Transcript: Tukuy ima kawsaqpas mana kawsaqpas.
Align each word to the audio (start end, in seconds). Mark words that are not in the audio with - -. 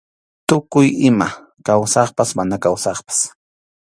Tukuy 0.49 0.87
ima 1.09 1.27
kawsaqpas 1.67 2.29
mana 2.37 2.55
kawsaqpas. 2.63 3.19